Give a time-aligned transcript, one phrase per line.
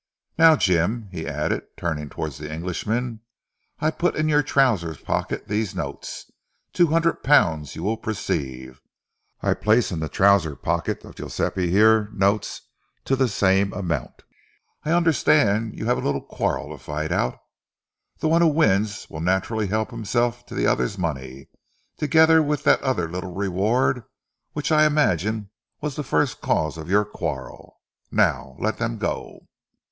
[0.35, 3.19] Now, Jim," he added, turning towards the Englishman,
[3.79, 6.31] "I put in your trousers pocket these notes,
[6.73, 8.81] two hundred pounds, you will perceive.
[9.43, 12.61] I place in the trousers pocket of Guiseppe here notes
[13.05, 14.23] to the same amount.
[14.83, 17.37] I understand you have a little quarrel to fight out.
[18.17, 21.49] The one who wins will naturally help himself to the other's money,
[21.97, 24.05] together with that other little reward
[24.53, 27.79] which I imagine was the first cause of your quarrel.
[28.11, 28.55] Now...
[28.57, 29.47] let them go."